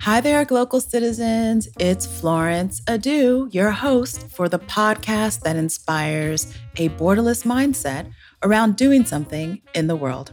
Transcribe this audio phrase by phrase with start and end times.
[0.00, 1.68] Hi there, global citizens.
[1.78, 8.10] It's Florence Adu, your host for the podcast that inspires a borderless mindset
[8.42, 10.32] around doing something in the world.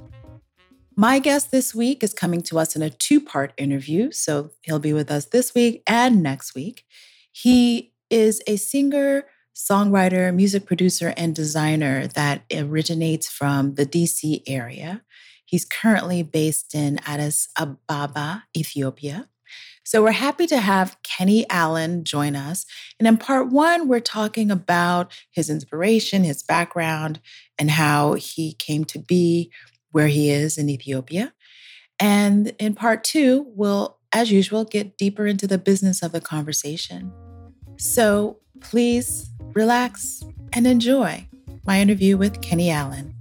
[0.95, 4.79] My guest this week is coming to us in a two part interview, so he'll
[4.79, 6.85] be with us this week and next week.
[7.31, 15.03] He is a singer, songwriter, music producer, and designer that originates from the DC area.
[15.47, 19.29] He's currently based in Addis Ababa, Ethiopia.
[19.85, 22.65] So we're happy to have Kenny Allen join us.
[22.99, 27.21] And in part one, we're talking about his inspiration, his background,
[27.57, 29.49] and how he came to be
[29.91, 31.33] where he is in Ethiopia.
[31.97, 37.13] And in part two, we'll, as usual, get deeper into the business of the conversation.
[37.77, 41.29] So please relax and enjoy
[41.65, 43.13] my interview with Kenny Allen.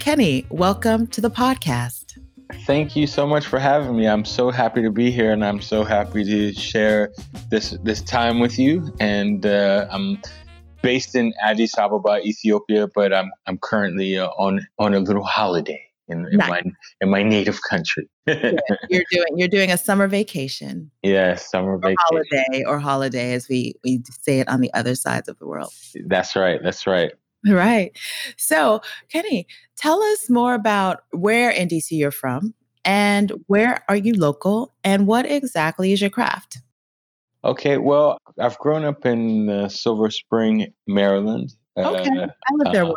[0.00, 2.18] Kenny, welcome to the podcast.
[2.64, 4.08] Thank you so much for having me.
[4.08, 7.12] I'm so happy to be here, and I'm so happy to share
[7.50, 8.94] this this time with you.
[8.98, 10.18] And uh, I'm
[10.80, 15.84] based in Addis Ababa, Ethiopia, but I'm I'm currently uh, on on a little holiday
[16.08, 16.48] in, in nice.
[16.48, 16.62] my
[17.02, 18.08] in my native country.
[18.26, 18.52] yeah,
[18.88, 20.90] you're doing you're doing a summer vacation.
[21.02, 21.96] Yes, summer vacation.
[22.00, 25.74] Holiday or holiday, as we we say it on the other sides of the world.
[26.06, 26.58] That's right.
[26.62, 27.12] That's right.
[27.46, 27.96] Right.
[28.36, 29.46] So, Kenny,
[29.76, 35.06] tell us more about where in DC you're from and where are you local and
[35.06, 36.58] what exactly is your craft?
[37.42, 41.54] Okay, well, I've grown up in uh, Silver Spring, Maryland.
[41.76, 42.94] Okay, uh, I live there uh.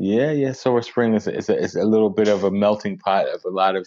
[0.00, 0.52] Yeah, yeah.
[0.52, 3.50] Silver Spring is, is, a, is a little bit of a melting pot of a
[3.50, 3.86] lot of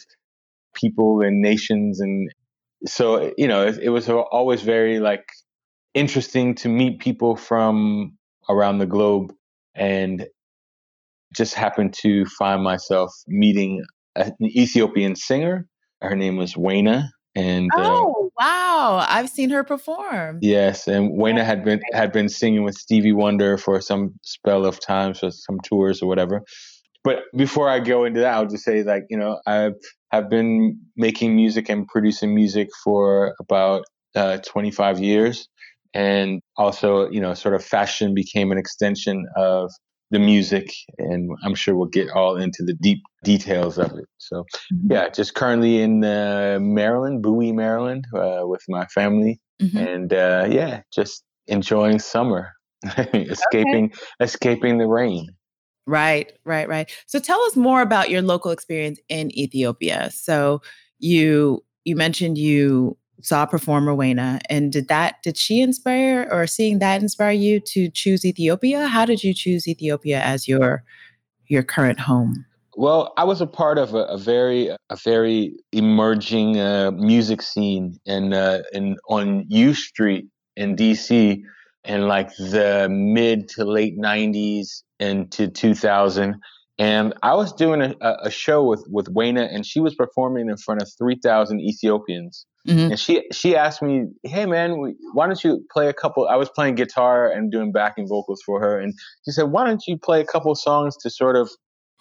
[0.73, 2.33] people and nations, and
[2.86, 5.26] so you know, it, it was always very like
[5.94, 8.17] interesting to meet people from
[8.50, 9.33] around the globe
[9.75, 10.25] and
[11.36, 13.83] just happened to find myself meeting
[14.16, 15.67] an Ethiopian singer.
[16.02, 17.09] Her name was Wayna.
[17.36, 20.39] And uh, oh uh, wow, I've seen her perform.
[20.42, 24.81] Yes, and Wayna had been had been singing with Stevie Wonder for some spell of
[24.81, 26.42] time, so some tours or whatever.
[27.04, 29.71] But before I go into that, I'll just say like you know I
[30.11, 35.48] have been making music and producing music for about uh, 25 years,
[35.94, 39.72] and also you know sort of fashion became an extension of
[40.10, 44.44] the music and i'm sure we'll get all into the deep details of it so
[44.74, 44.92] mm-hmm.
[44.92, 49.78] yeah just currently in uh, maryland bowie maryland uh, with my family mm-hmm.
[49.78, 52.52] and uh, yeah just enjoying summer
[53.14, 53.96] escaping okay.
[54.20, 55.28] escaping the rain
[55.88, 60.62] right right right so tell us more about your local experience in ethiopia so
[61.00, 66.80] you you mentioned you saw performer Wayna, and did that did she inspire or seeing
[66.80, 68.87] that inspire you to choose Ethiopia?
[68.87, 70.83] How did you choose Ethiopia as your
[71.48, 72.45] your current home?
[72.77, 77.99] Well, I was a part of a, a very a very emerging uh, music scene
[78.05, 81.42] in uh, in on U Street in DC
[81.83, 86.36] in like the mid to late '90s into 2000.
[86.80, 90.58] And I was doing a, a show with with Wayna, and she was performing in
[90.58, 92.92] front of 3,000 Ethiopians Mm-hmm.
[92.92, 96.49] And she she asked me, "Hey man, why don't you play a couple?" I was
[96.49, 98.94] playing guitar and doing backing vocals for her, and
[99.26, 101.49] she said, "Why don't you play a couple songs to sort of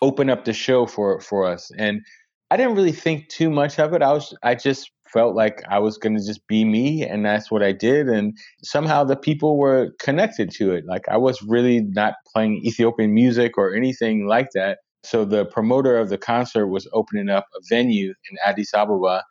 [0.02, 2.02] open up the show for for us?" And
[2.50, 4.02] I didn't really think too much of it.
[4.02, 7.50] I was I just felt like I was going to just be me, and that's
[7.50, 8.08] what I did.
[8.08, 10.84] And somehow the people were connected to it.
[10.86, 14.78] Like I was really not playing Ethiopian music or anything like that.
[15.04, 19.22] So the promoter of the concert was opening up a venue in Addis Ababa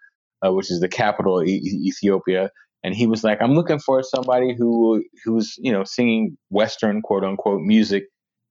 [0.45, 2.51] uh, which is the capital of e- Ethiopia.
[2.83, 7.23] And he was like, I'm looking for somebody who who's you know singing Western quote
[7.23, 8.05] unquote music.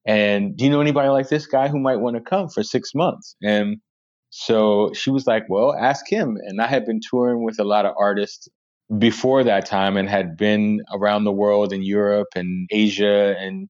[0.05, 2.93] And do you know anybody like this guy who might want to come for six
[2.95, 3.35] months?
[3.43, 3.77] And
[4.29, 6.37] so she was like, Well, ask him.
[6.45, 8.47] And I had been touring with a lot of artists
[8.97, 13.69] before that time and had been around the world in Europe and Asia and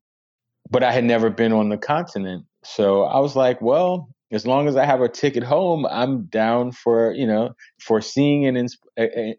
[0.70, 2.46] but I had never been on the continent.
[2.64, 6.72] So I was like, well, as long as I have a ticket home, I'm down
[6.72, 8.78] for you know for seeing and ins-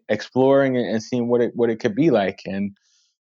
[0.09, 2.41] exploring and seeing what it what it could be like.
[2.45, 2.75] And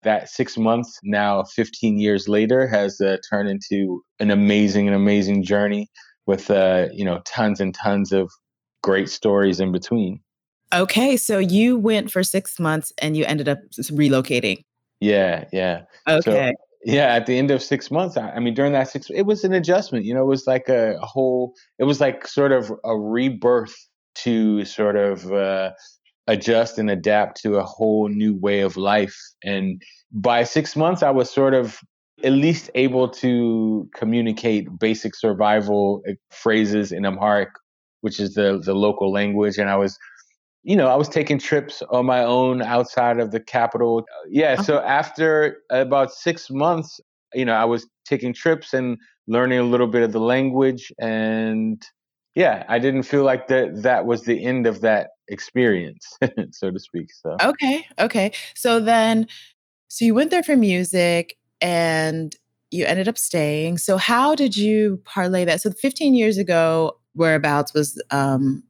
[0.04, 5.44] that six months now, 15 years later, has uh, turned into an amazing and amazing
[5.44, 5.90] journey
[6.26, 8.32] with uh, you know tons and tons of
[8.82, 10.22] great stories in between.
[10.74, 14.64] Okay, so you went for six months and you ended up relocating.
[15.00, 15.84] Yeah, yeah.
[16.08, 16.54] Okay.
[16.54, 19.24] So, yeah at the end of six months I, I, mean during that six it
[19.24, 22.52] was an adjustment you know it was like a, a whole it was like sort
[22.52, 23.76] of a rebirth
[24.16, 25.72] to sort of uh,
[26.26, 29.82] adjust and adapt to a whole new way of life and
[30.12, 31.80] by six months i was sort of
[32.24, 37.50] at least able to communicate basic survival eh, phrases in Amharic,
[38.02, 39.58] which is the the local language.
[39.58, 39.98] And I was,
[40.68, 44.06] you know, I was taking trips on my own outside of the capital.
[44.30, 44.62] Yeah.
[44.62, 47.00] So after about six months,
[47.34, 48.98] you know, I was taking trips and
[49.28, 51.82] learning a little bit of the language and
[52.36, 56.06] yeah, I didn't feel like that that was the end of that experience,
[56.52, 57.14] so to speak.
[57.14, 58.34] So Okay, okay.
[58.54, 59.28] So then
[59.88, 62.36] so you went there for music and
[62.72, 63.78] you ended up staying.
[63.78, 65.62] So how did you parlay that?
[65.62, 68.64] So 15 years ago, whereabouts was um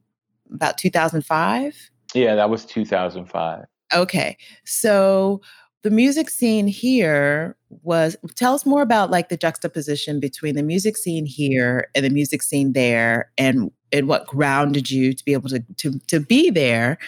[0.52, 1.90] about 2005?
[2.14, 3.64] Yeah, that was 2005.
[3.94, 4.36] Okay.
[4.64, 5.40] So
[5.82, 10.96] the music scene here was tell us more about like the juxtaposition between the music
[10.96, 15.48] scene here and the music scene there and and what grounded you to be able
[15.48, 16.98] to to to be there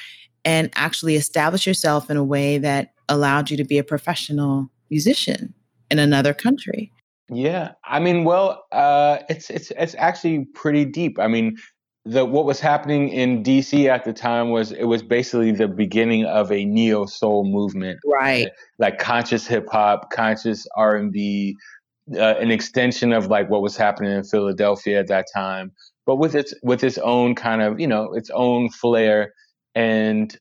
[0.44, 5.52] and actually establish yourself in a way that allowed you to be a professional musician
[5.90, 6.93] in another country
[7.28, 11.56] yeah i mean well uh it's it's it's actually pretty deep i mean
[12.10, 16.24] the what was happening in DC at the time was it was basically the beginning
[16.24, 18.48] of a neo soul movement, right?
[18.80, 21.56] Like conscious hip hop, conscious R and B,
[22.16, 25.70] uh, an extension of like what was happening in Philadelphia at that time,
[26.04, 29.32] but with its with its own kind of you know its own flair,
[29.76, 30.36] and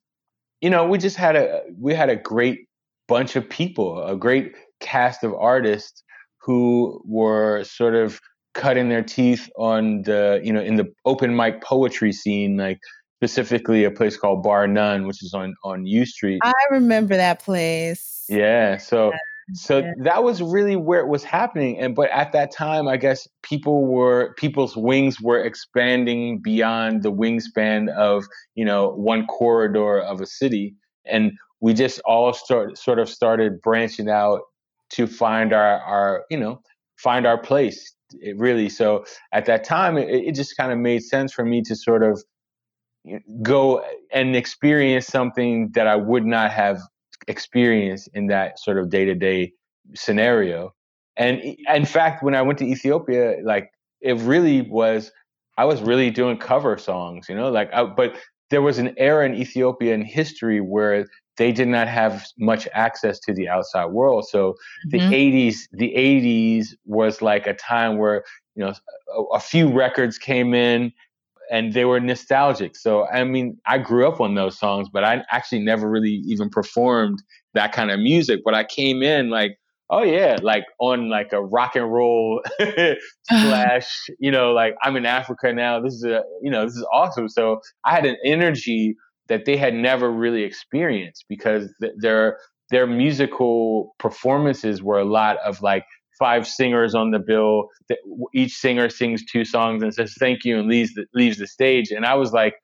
[0.62, 2.68] you know we just had a we had a great
[3.08, 6.04] bunch of people, a great cast of artists
[6.42, 8.20] who were sort of
[8.54, 12.80] cutting their teeth on the you know in the open mic poetry scene like
[13.18, 17.44] specifically a place called Bar Nun which is on on u street i remember that
[17.44, 19.12] place yeah so
[19.54, 19.94] so yeah.
[20.04, 23.86] that was really where it was happening and but at that time i guess people
[23.86, 28.26] were people's wings were expanding beyond the wingspan of
[28.56, 30.76] you know one corridor of a city
[31.06, 31.32] and
[31.62, 34.42] we just all start sort of started branching out
[34.90, 36.62] to find our our you know
[36.98, 41.04] find our place it really so at that time it, it just kind of made
[41.04, 42.24] sense for me to sort of
[43.42, 46.80] go and experience something that I would not have
[47.28, 49.54] experienced in that sort of day to day
[49.96, 50.74] scenario.
[51.18, 51.42] And
[51.74, 53.72] in fact, when I went to Ethiopia, like
[54.02, 55.12] it really was,
[55.58, 58.16] I was really doing cover songs, you know, like, I, but
[58.50, 61.08] there was an era in Ethiopian history where
[61.40, 64.28] they did not have much access to the outside world.
[64.28, 64.56] So
[64.88, 64.90] mm-hmm.
[64.90, 68.26] the 80s, the 80s was like a time where,
[68.56, 68.74] you know,
[69.16, 70.92] a, a, few records came in
[71.50, 72.76] and they were nostalgic.
[72.76, 76.50] So, I mean, I grew up on those songs, but I actually never really even
[76.50, 78.42] performed that kind of music.
[78.44, 79.58] But I came in like,
[79.90, 82.42] oh yeah, like on like a rock and roll
[83.30, 85.80] slash, you know, like I'm in Africa now.
[85.80, 87.30] This is a, you know, this is awesome.
[87.30, 88.98] So I had an energy
[89.30, 92.38] that they had never really experienced because th- their
[92.70, 95.86] their musical performances were a lot of like
[96.20, 97.70] five singers on the bill.
[98.34, 101.90] Each singer sings two songs and says thank you and leaves the, leaves the stage.
[101.90, 102.56] And I was like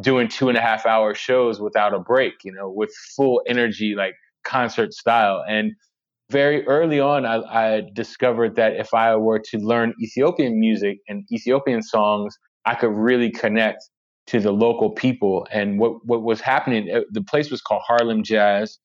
[0.00, 3.94] doing two and a half hour shows without a break, you know, with full energy,
[3.96, 4.14] like
[4.44, 5.42] concert style.
[5.48, 5.72] And
[6.30, 11.24] very early on, I, I discovered that if I were to learn Ethiopian music and
[11.32, 13.82] Ethiopian songs, I could really connect
[14.32, 15.46] to the local people.
[15.52, 18.78] And what, what was happening, uh, the place was called Harlem Jazz.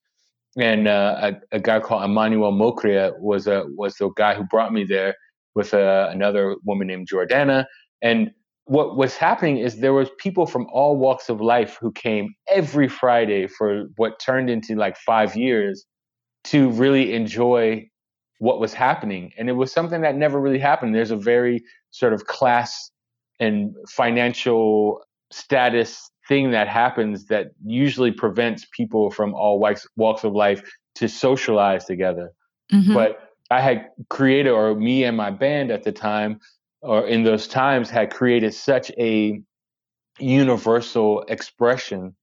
[0.57, 4.73] And uh, a, a, guy called Emmanuel Mokria was a, was the guy who brought
[4.73, 5.15] me there
[5.55, 7.65] with uh, another woman named Jordana.
[8.01, 8.31] And
[8.65, 12.89] what was happening is there was people from all walks of life who came every
[12.89, 15.85] Friday for what turned into like five years
[16.45, 17.87] to really enjoy
[18.39, 19.31] what was happening.
[19.37, 20.93] And it was something that never really happened.
[20.93, 22.91] There's a very sort of class
[23.39, 30.33] and financial status thing that happens that usually prevents people from all walks walks of
[30.33, 30.61] life
[30.95, 32.31] to socialize together.
[32.73, 32.93] Mm-hmm.
[32.93, 33.19] But
[33.49, 36.39] I had created, or me and my band at the time,
[36.81, 39.41] or in those times, had created such a
[40.19, 42.15] universal expression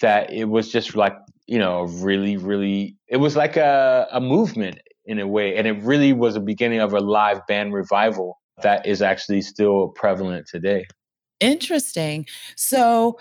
[0.00, 4.80] that it was just like, you know, really, really, it was like a, a movement
[5.04, 5.56] in a way.
[5.56, 9.88] And it really was a beginning of a live band revival that is actually still
[9.88, 10.86] prevalent today.
[11.40, 12.26] Interesting.
[12.56, 13.18] So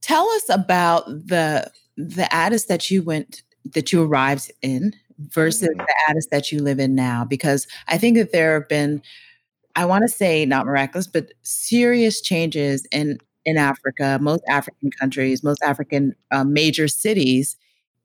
[0.00, 3.42] tell us about the the Addis that you went
[3.74, 5.78] that you arrived in versus mm-hmm.
[5.78, 9.02] the Addis that you live in now because I think that there have been
[9.74, 15.42] I want to say not miraculous but serious changes in in Africa, most African countries,
[15.42, 17.56] most African uh, major cities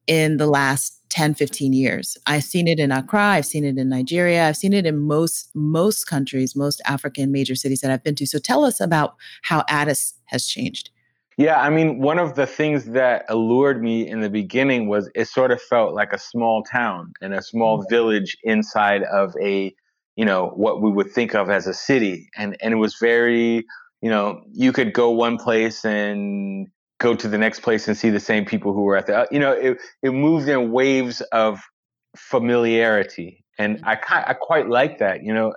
[0.08, 3.88] in the last 10 15 years i've seen it in accra i've seen it in
[3.88, 8.16] nigeria i've seen it in most most countries most african major cities that i've been
[8.16, 10.90] to so tell us about how addis has changed
[11.38, 15.28] Yeah, I mean, one of the things that allured me in the beginning was it
[15.28, 17.90] sort of felt like a small town and a small mm-hmm.
[17.94, 19.74] village inside of a,
[20.16, 22.30] you know, what we would think of as a city.
[22.38, 23.66] And and it was very,
[24.02, 26.68] you know, you could go one place and
[27.04, 29.40] go to the next place and see the same people who were at the, you
[29.40, 31.60] know, it it moved in waves of
[32.18, 34.14] familiarity and mm-hmm.
[34.14, 35.54] I I quite like that, you know,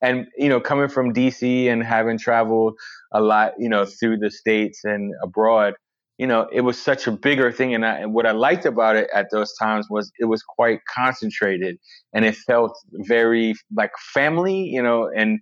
[0.00, 2.74] and you know, coming from DC and having traveled
[3.12, 5.74] a lot, you know, through the states and abroad,
[6.18, 8.96] you know, it was such a bigger thing, and, I, and what I liked about
[8.96, 11.78] it at those times was it was quite concentrated,
[12.12, 15.40] and it felt very like family, you know, and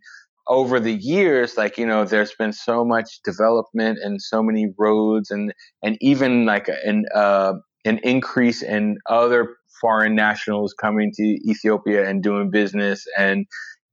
[0.49, 5.31] over the years like you know there's been so much development and so many roads
[5.31, 7.53] and and even like an uh
[7.85, 13.47] an increase in other foreign nationals coming to Ethiopia and doing business and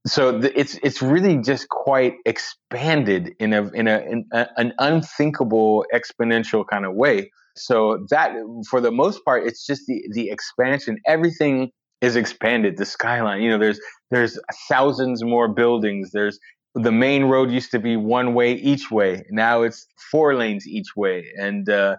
[0.06, 4.72] so the, it's it's really just quite expanded in a in a in a, an
[4.78, 7.30] unthinkable exponential kind of way.
[7.56, 8.32] So that
[8.68, 10.98] for the most part, it's just the the expansion.
[11.06, 12.76] Everything is expanded.
[12.76, 13.80] The skyline, you know, there's
[14.10, 14.38] there's
[14.68, 16.10] thousands more buildings.
[16.12, 16.38] There's
[16.74, 19.24] the main road used to be one way each way.
[19.30, 21.96] Now it's four lanes each way, and uh,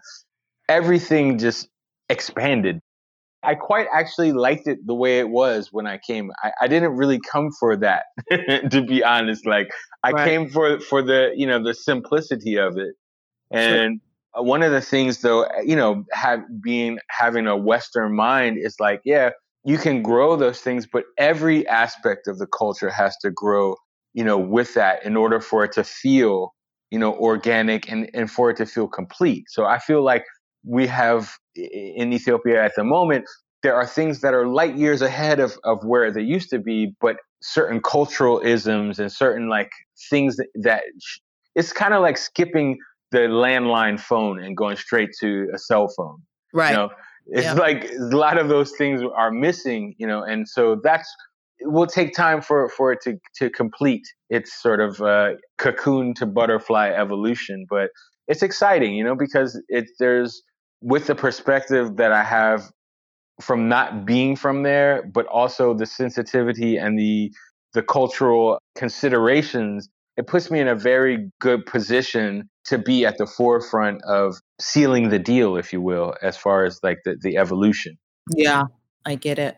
[0.70, 1.70] everything just
[2.10, 2.80] expanded.
[3.44, 6.32] I quite actually liked it the way it was when I came.
[6.44, 8.04] I, I didn't really come for that,
[8.72, 9.46] to be honest.
[9.46, 9.70] Like
[10.04, 10.28] I right.
[10.28, 12.96] came for for the you know the simplicity of it,
[13.52, 14.00] and
[14.36, 14.44] sure.
[14.44, 19.02] one of the things though, you know, have being having a Western mind is like,
[19.06, 19.32] yeah,
[19.64, 23.76] you can grow those things, but every aspect of the culture has to grow,
[24.14, 26.54] you know, with that in order for it to feel,
[26.90, 29.46] you know, organic and and for it to feel complete.
[29.50, 30.26] So I feel like
[30.66, 33.26] we have in Ethiopia at the moment,
[33.64, 36.94] there are things that are light years ahead of, of where they used to be,
[37.00, 39.72] but certain cultural isms and certain like
[40.10, 40.84] things that, that
[41.56, 42.78] it's kind of like skipping
[43.12, 46.22] the landline phone and going straight to a cell phone.
[46.54, 46.72] Right.
[46.72, 46.90] You know,
[47.28, 47.54] it's yeah.
[47.54, 51.14] like a lot of those things are missing, you know, and so that's
[51.60, 56.14] it will take time for for it to to complete its sort of uh, cocoon
[56.16, 57.92] to butterfly evolution, but
[58.28, 60.42] it's exciting, you know, because it there's
[60.82, 62.72] with the perspective that I have
[63.40, 67.32] from not being from there, but also the sensitivity and the
[67.74, 69.90] the cultural considerations,
[70.22, 75.10] it puts me in a very good position to be at the forefront of sealing
[75.10, 77.98] the deal, if you will, as far as like the, the evolution.
[78.36, 78.66] Yeah,
[79.04, 79.58] I get it.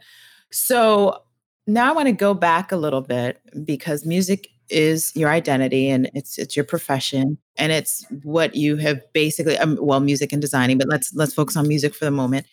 [0.53, 1.22] So
[1.67, 6.10] now I want to go back a little bit because music is your identity and
[6.13, 10.77] it's it's your profession and it's what you have basically um, well music and designing
[10.77, 12.48] but let's let's focus on music for the moment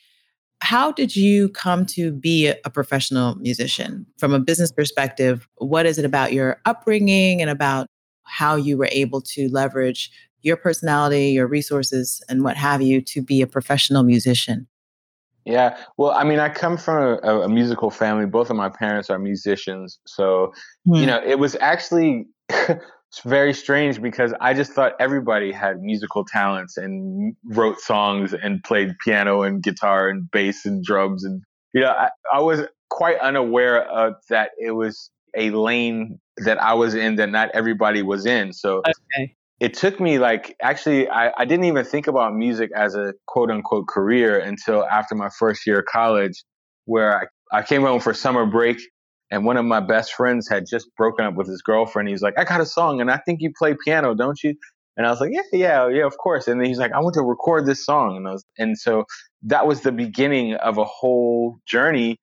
[0.61, 5.99] how did you come to be a professional musician from a business perspective what is
[5.99, 7.87] it about your upbringing and about
[8.31, 10.11] how you were able to leverage
[10.43, 14.67] your personality your resources and what have you to be a professional musician
[15.47, 18.27] yeah, well, I mean, I come from a, a, musical family.
[18.27, 20.53] Both of my parents are musicians, so
[20.85, 21.07] you hmm.
[21.07, 22.27] know, it was actually
[23.25, 28.95] very strange because I just thought everybody had musical talents and wrote songs and played
[29.03, 32.61] piano and guitar and bass and drums, and you know, I, I was
[32.91, 38.03] quite unaware of that it was a lane that I was in that not everybody
[38.03, 38.53] was in.
[38.53, 39.35] So okay.
[39.59, 43.51] it took me like actually I, I didn't even think about music as a quote
[43.51, 46.45] unquote career until after my first year of college
[46.85, 48.81] where I, I came home for summer break
[49.31, 52.09] and one of my best friends had just broken up with his girlfriend.
[52.09, 54.55] He's like i got a song and i think you play piano don't you?
[54.97, 56.49] And i was like yeah yeah yeah of course.
[56.49, 58.17] And then he's like i want to record this song.
[58.17, 59.05] And I was, and so
[59.45, 62.19] that was the beginning of a whole journey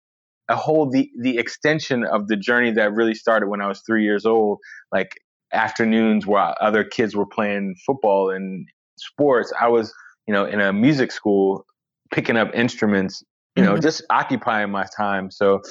[0.49, 4.03] a whole the the extension of the journey that really started when i was three
[4.03, 4.59] years old
[4.91, 5.11] like
[5.53, 9.93] afternoons while other kids were playing football and sports, I was,
[10.27, 11.65] you know, in a music school
[12.11, 13.23] picking up instruments,
[13.55, 13.81] you know, mm-hmm.
[13.81, 15.31] just occupying my time.
[15.31, 15.61] So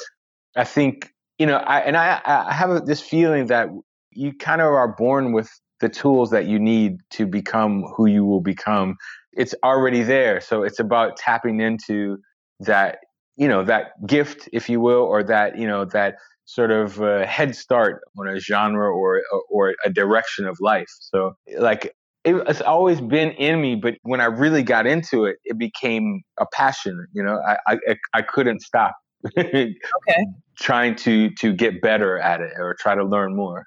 [0.56, 3.68] I think, you know, I and I I have this feeling that
[4.12, 8.24] you kind of are born with the tools that you need to become who you
[8.24, 8.96] will become.
[9.34, 10.40] It's already there.
[10.40, 12.18] So it's about tapping into
[12.60, 12.98] that,
[13.36, 16.16] you know, that gift, if you will, or that, you know, that
[16.46, 20.88] sort of a head start on a genre or or a direction of life.
[21.00, 25.58] So like it's always been in me, but when I really got into it, it
[25.58, 27.06] became a passion.
[27.12, 28.96] You know, I I, I couldn't stop.
[29.38, 29.74] okay.
[30.58, 33.66] Trying to to get better at it or try to learn more.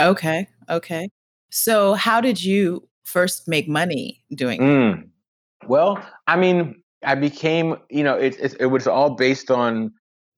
[0.00, 0.48] Okay.
[0.70, 1.10] Okay.
[1.50, 5.08] So how did you first make money doing mm.
[5.66, 9.92] Well, I mean, I became, you know, it, it, it was all based on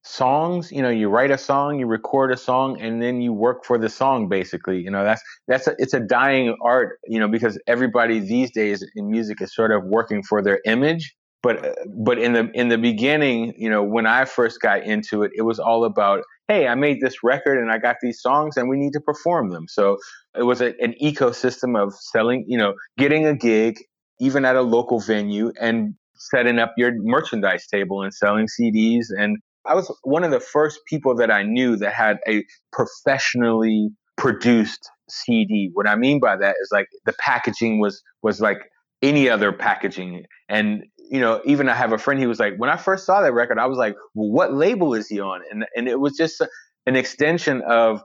[0.05, 3.65] songs you know you write a song you record a song and then you work
[3.65, 7.29] for the song basically you know that's that's a, it's a dying art you know
[7.29, 11.73] because everybody these days in music is sort of working for their image but uh,
[12.05, 15.43] but in the in the beginning you know when i first got into it it
[15.43, 18.77] was all about hey i made this record and i got these songs and we
[18.77, 19.67] need to perform them.
[19.69, 19.99] So
[20.37, 23.79] it was a, an ecosystem of selling you know getting a gig
[24.21, 25.95] even at a local venue and
[26.31, 30.81] setting up your merchandise table and selling cds and I was one of the first
[30.87, 35.71] people that I knew that had a professionally produced CD.
[35.73, 38.59] What I mean by that is like the packaging was was like
[39.03, 40.25] any other packaging.
[40.49, 42.19] And you know, even I have a friend.
[42.19, 44.95] He was like, when I first saw that record, I was like, well, what label
[44.95, 45.43] is he on?
[45.51, 46.41] And and it was just
[46.87, 48.03] an extension of.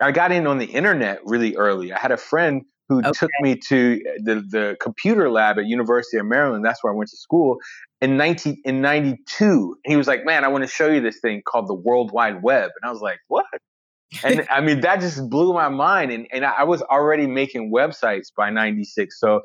[0.00, 1.92] I got in on the internet really early.
[1.92, 3.10] I had a friend who okay.
[3.12, 6.64] took me to uh, the, the computer lab at University of Maryland.
[6.64, 7.58] That's where I went to school
[8.00, 9.76] in 19 in 92.
[9.84, 12.42] He was like, "Man, I want to show you this thing called the World Wide
[12.42, 13.46] Web." And I was like, "What?"
[14.24, 16.12] and I mean, that just blew my mind.
[16.12, 19.18] And and I was already making websites by 96.
[19.18, 19.40] So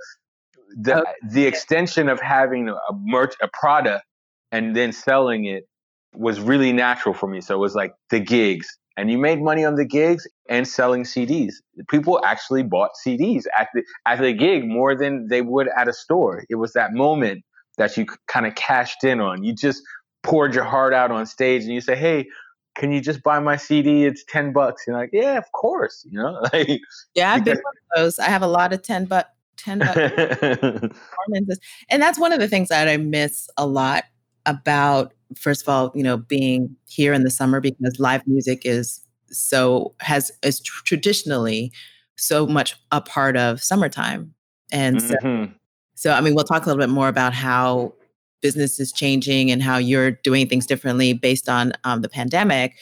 [0.75, 1.11] the okay.
[1.29, 4.05] the extension of having a merch a product
[4.51, 5.67] and then selling it
[6.15, 7.41] was really natural for me.
[7.41, 11.03] So it was like the gigs, and you made money on the gigs and selling
[11.03, 11.53] CDs.
[11.89, 15.93] People actually bought CDs at the at the gig more than they would at a
[15.93, 16.45] store.
[16.49, 17.43] It was that moment
[17.77, 19.43] that you kind of cashed in on.
[19.43, 19.81] You just
[20.21, 22.27] poured your heart out on stage, and you say, "Hey,
[22.75, 24.05] can you just buy my CD?
[24.05, 26.79] It's ten bucks." You're like, "Yeah, of course." You know, like
[27.15, 28.19] yeah, I've been one of those.
[28.19, 31.59] I have a lot of ten buck ten bucks performances,
[31.89, 34.03] and that's one of the things that I miss a lot
[34.45, 39.03] about first of all, you know, being here in the summer because live music is
[39.29, 41.71] so has is traditionally
[42.17, 44.33] so much a part of summertime.
[44.71, 45.45] And mm-hmm.
[45.45, 45.53] so,
[45.95, 47.93] so I mean, we'll talk a little bit more about how
[48.41, 52.75] business is changing and how you're doing things differently based on um, the pandemic.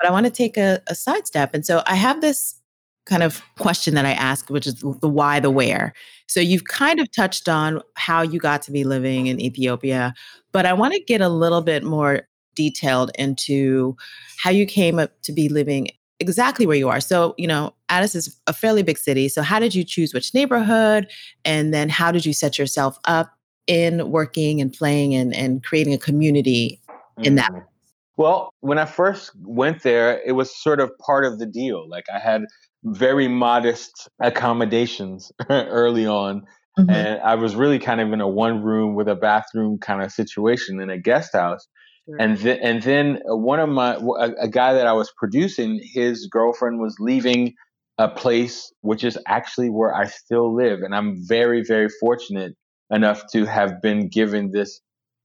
[0.00, 1.54] But I want to take a, a sidestep.
[1.54, 2.57] And so I have this
[3.08, 5.94] kind of question that I ask, which is the why, the where.
[6.26, 10.14] So you've kind of touched on how you got to be living in Ethiopia,
[10.52, 13.96] but I want to get a little bit more detailed into
[14.38, 15.88] how you came up to be living
[16.20, 17.00] exactly where you are.
[17.00, 19.28] So, you know, Addis is a fairly big city.
[19.28, 21.08] So, how did you choose which neighborhood?
[21.44, 23.32] And then how did you set yourself up
[23.66, 26.80] in working and playing and, and creating a community
[27.18, 27.52] in that?
[27.52, 27.64] Mm.
[28.16, 31.88] Well, when I first went there, it was sort of part of the deal.
[31.88, 32.46] Like I had
[32.84, 36.42] very modest accommodations early on.
[36.78, 36.90] Mm-hmm.
[36.90, 40.12] And I was really kind of in a one room with a bathroom kind of
[40.12, 41.66] situation in a guest house.
[42.06, 42.16] Sure.
[42.20, 46.28] And, th- and then one of my, a, a guy that I was producing, his
[46.30, 47.54] girlfriend was leaving
[47.98, 50.80] a place which is actually where I still live.
[50.82, 52.54] And I'm very, very fortunate
[52.90, 54.80] enough to have been given this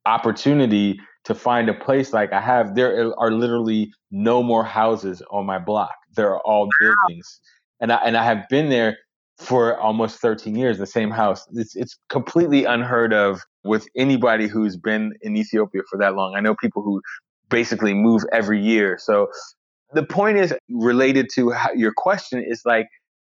[0.05, 2.75] opportunity to find a place like I have.
[2.75, 5.93] There are literally no more houses on my block.
[6.15, 7.39] They're all buildings,
[7.79, 8.97] and I and I have been there
[9.37, 10.77] for almost 13 years.
[10.77, 11.45] The same house.
[11.53, 16.35] It's it's completely unheard of with anybody who's been in Ethiopia for that long.
[16.35, 17.01] I know people who
[17.49, 18.97] basically move every year.
[18.99, 19.27] So
[19.93, 22.87] the point is related to how, your question is like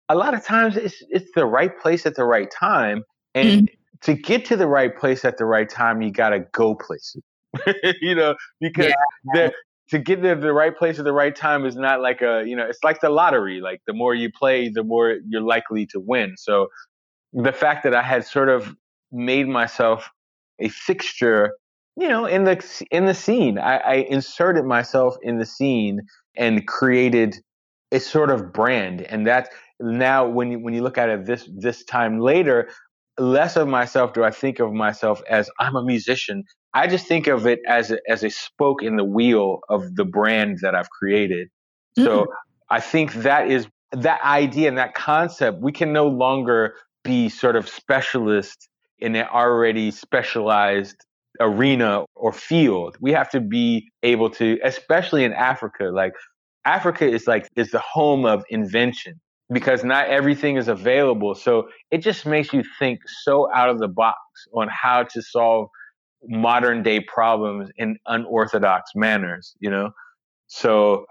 [0.09, 3.49] a lot of times it's it's the right place at the right time and.
[3.49, 3.75] Mm-hmm.
[4.01, 7.23] To get to the right place at the right time, you got to go places.
[8.01, 8.93] you know, because
[9.33, 9.49] yeah
[9.89, 12.55] to get to the right place at the right time is not like a you
[12.55, 15.99] know it's like the lottery like the more you play the more you're likely to
[15.99, 16.35] win.
[16.37, 16.67] So
[17.33, 18.75] the fact that i had sort of
[19.11, 20.09] made myself
[20.59, 21.51] a fixture
[21.97, 23.57] you know in the in the scene.
[23.59, 26.01] I, I inserted myself in the scene
[26.35, 27.37] and created
[27.91, 29.01] a sort of brand.
[29.01, 32.69] And that's now when you when you look at it this this time later
[33.17, 36.43] less of myself do I think of myself as I'm a musician.
[36.75, 40.03] I just think of it as a, as a spoke in the wheel of the
[40.03, 41.47] brand that I've created.
[41.97, 42.27] So mm.
[42.69, 45.61] I think that is that idea and that concept.
[45.61, 48.67] We can no longer be sort of specialist
[48.99, 50.97] in an already specialized
[51.39, 52.97] arena or field.
[52.99, 56.13] We have to be able to, especially in Africa, like
[56.65, 61.35] Africa is like is the home of invention because not everything is available.
[61.35, 64.19] So it just makes you think so out of the box
[64.53, 65.69] on how to solve
[66.23, 69.91] modern day problems in unorthodox manners, you know?
[70.47, 71.05] So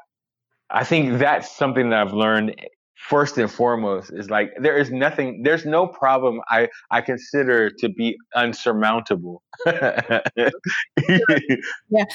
[0.71, 4.91] I think that's something that I've learned eh, first and foremost is like there is
[4.91, 9.43] nothing there's no problem I I consider to be unsurmountable.
[9.67, 10.51] yeah,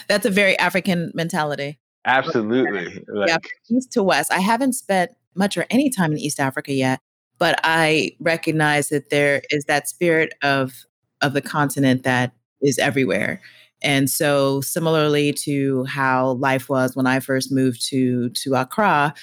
[0.07, 1.79] that's a very African mentality.
[2.05, 3.03] Absolutely.
[3.13, 3.37] Like, yeah,
[3.69, 4.31] east to west.
[4.31, 6.99] I haven't spent much or any time in East Africa yet,
[7.37, 10.85] but I recognize that there is that spirit of
[11.21, 13.41] of the continent that is everywhere.
[13.81, 19.13] And so similarly to how life was when I first moved to to Accra,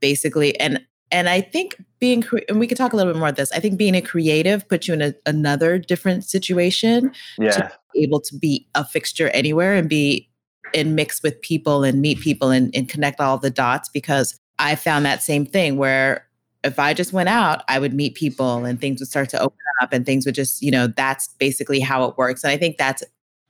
[0.00, 0.80] basically and
[1.12, 3.52] and I think being and we could talk a little bit more of this.
[3.52, 7.12] I think being a creative puts you in a, another different situation.
[7.38, 7.50] Yeah.
[7.52, 10.28] To be able to be a fixture anywhere and be
[10.74, 14.74] and mix with people and meet people and, and connect all the dots because I
[14.74, 16.25] found that same thing where
[16.66, 19.58] if I just went out, I would meet people and things would start to open
[19.80, 22.44] up and things would just, you know, that's basically how it works.
[22.44, 23.02] And I think that's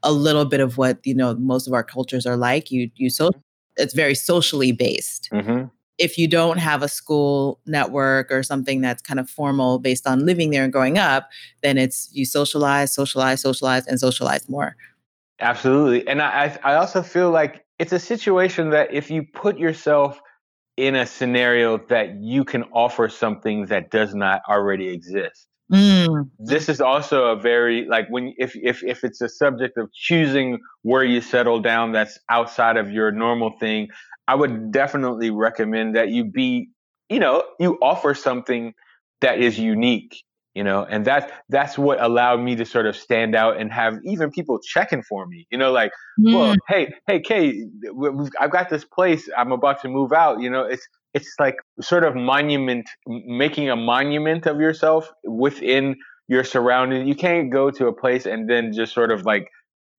[0.02, 2.70] a little bit of what, you know, most of our cultures are like.
[2.70, 3.30] You you so
[3.76, 5.28] it's very socially based.
[5.32, 5.66] Mm-hmm.
[5.98, 10.26] If you don't have a school network or something that's kind of formal based on
[10.26, 11.30] living there and growing up,
[11.62, 14.76] then it's you socialize, socialize, socialize, and socialize more.
[15.40, 16.06] Absolutely.
[16.06, 20.20] And I, I also feel like it's a situation that if you put yourself
[20.76, 25.46] in a scenario that you can offer something that does not already exist.
[25.72, 26.30] Mm.
[26.38, 30.60] This is also a very like when if if if it's a subject of choosing
[30.82, 33.88] where you settle down that's outside of your normal thing,
[34.28, 36.68] I would definitely recommend that you be,
[37.08, 38.74] you know, you offer something
[39.20, 40.22] that is unique
[40.56, 43.98] you know and that that's what allowed me to sort of stand out and have
[44.04, 46.34] even people checking for me you know like mm.
[46.34, 47.62] well hey hey kay
[48.40, 52.04] i've got this place i'm about to move out you know it's it's like sort
[52.04, 55.94] of monument making a monument of yourself within
[56.26, 59.48] your surroundings you can't go to a place and then just sort of like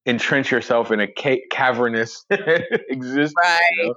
[0.08, 3.94] entrench yourself in a ca- cavernous existence right you know?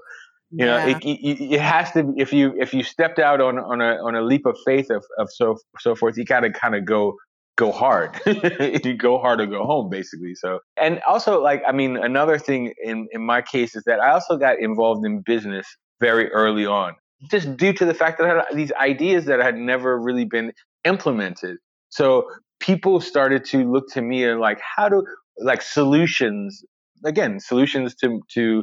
[0.51, 3.59] You know it, it, it, has to be if you if you stepped out on
[3.59, 6.75] on a on a leap of faith of, of so so forth you gotta kind
[6.75, 7.17] of go
[7.57, 8.19] go hard.
[8.27, 10.61] You go hard or go home basically so.
[10.77, 14.37] And also like i mean another thing in in my case is that i also
[14.37, 15.67] got involved in business
[16.01, 16.95] very early on
[17.31, 20.53] just due to the fact that i had these ideas that had never really been
[20.85, 21.59] implemented.
[21.91, 22.29] So
[22.61, 25.05] people started to look to me and like how do
[25.39, 26.65] like solutions
[27.05, 28.63] again solutions to to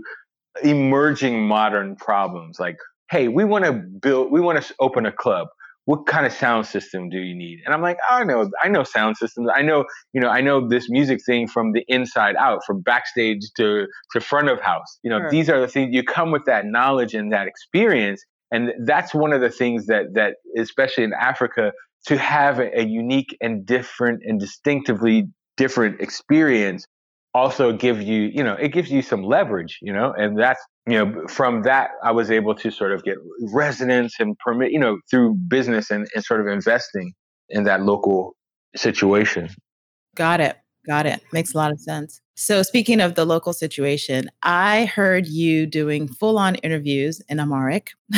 [0.64, 2.78] emerging modern problems like
[3.10, 5.48] hey we want to build we want to open a club.
[5.86, 7.60] What kind of sound system do you need?
[7.66, 9.50] And i'm like oh, i know i know sound systems.
[9.54, 13.42] I know you know i know this music thing from the inside out from backstage
[13.58, 15.00] to to front of house.
[15.04, 15.30] You know sure.
[15.30, 19.34] these are the things you come with that knowledge and that experience and that's one
[19.34, 21.72] of the things that that especially in africa
[22.06, 26.86] to have a, a unique and different and distinctively different experience
[27.34, 30.94] also give you, you know, it gives you some leverage, you know, and that's, you
[30.94, 33.18] know, from that, I was able to sort of get
[33.54, 37.14] resonance and permit, you know, through business and, and sort of investing
[37.50, 38.36] in that local
[38.76, 39.50] situation.
[40.16, 40.58] Got it.
[40.88, 41.22] Got it.
[41.34, 42.22] Makes a lot of sense.
[42.36, 47.92] So, speaking of the local situation, I heard you doing full on interviews in Amharic.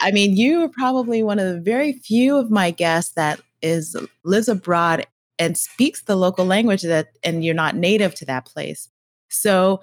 [0.00, 3.94] I mean, you are probably one of the very few of my guests that is
[4.24, 5.06] lives abroad
[5.40, 8.88] and speaks the local language that and you're not native to that place.
[9.30, 9.80] So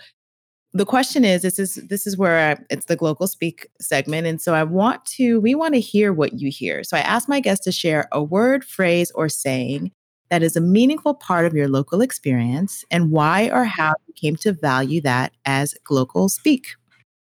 [0.74, 4.40] the question is this is this is where I, it's the global speak segment and
[4.42, 7.40] so i want to we want to hear what you hear so i asked my
[7.40, 9.92] guests to share a word phrase or saying
[10.30, 14.36] that is a meaningful part of your local experience and why or how you came
[14.36, 16.76] to value that as global speak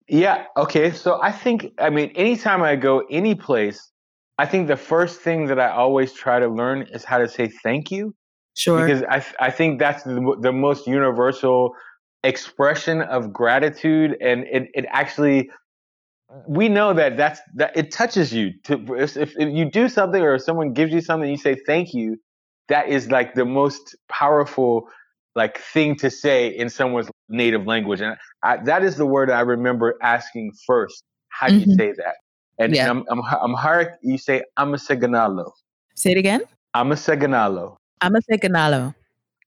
[0.09, 3.90] yeah okay so i think i mean anytime i go any place
[4.41, 7.49] I think the first thing that I always try to learn is how to say
[7.63, 8.15] thank you.
[8.57, 8.87] Sure.
[8.87, 11.75] Because I, I think that's the, the most universal
[12.25, 14.17] expression of gratitude.
[14.23, 15.51] And it, it actually,
[16.49, 18.53] we know that that's, that it touches you.
[18.65, 21.93] To, if, if you do something or if someone gives you something, you say thank
[21.93, 22.17] you.
[22.69, 24.89] That is like the most powerful
[25.35, 28.01] like thing to say in someone's native language.
[28.01, 31.03] And I, that is the word I remember asking first.
[31.29, 31.71] How do mm-hmm.
[31.73, 32.15] you say that?
[32.61, 32.91] And yeah.
[32.91, 35.51] I'm, I'm, Amharic, you say Amaseganalo.
[35.97, 36.43] Say it again.
[36.77, 37.77] Amaseganalo.
[38.03, 38.95] Amaseganalo.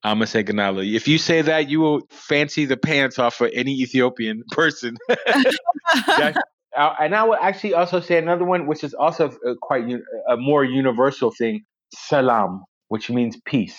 [0.03, 0.95] Amaseganalo.
[0.95, 4.97] If you say that, you will fancy the pants off of any Ethiopian person.
[5.09, 6.33] uh,
[6.75, 9.85] and I would actually also say another one, which is also uh, quite
[10.27, 13.77] a more universal thing, salam, which means peace.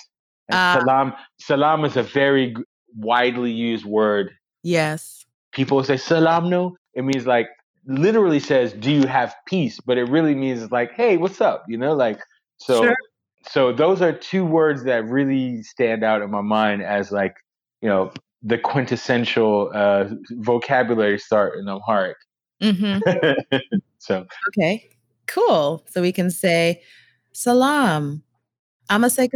[0.53, 2.55] Uh, salam, salam is a very
[2.97, 4.31] widely used word.
[4.63, 5.25] Yes.
[5.53, 6.77] People say salam no.
[6.95, 7.49] It means like
[7.87, 11.79] literally says, "Do you have peace?" But it really means like, "Hey, what's up?" You
[11.79, 12.21] know, like
[12.57, 12.83] so.
[12.83, 12.97] Sure.
[13.47, 17.37] So those are two words that really stand out in my mind as like
[17.83, 18.11] you know
[18.43, 22.17] the quintessential uh, vocabulary start in Amharic.
[22.63, 23.59] Mm-hmm.
[23.99, 24.89] so okay,
[25.27, 25.85] cool.
[25.91, 26.83] So we can say
[27.33, 28.23] salam.
[28.89, 29.29] I'ma say